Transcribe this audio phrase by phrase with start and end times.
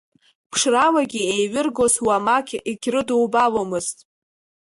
[0.51, 3.97] Ԥшралагьы еиҩыргоз уамак агьрыдубаломызт.